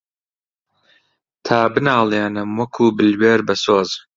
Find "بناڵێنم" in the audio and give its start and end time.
1.73-2.49